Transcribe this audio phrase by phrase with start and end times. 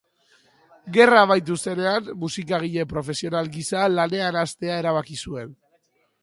[0.95, 5.55] Gerra amaitu zenean, musikagile profesional gisa lanean hastea erabaki zuen.